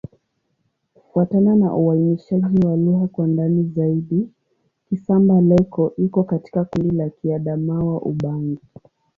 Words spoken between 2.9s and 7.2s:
kwa ndani zaidi, Kisamba-Leko iko katika kundi la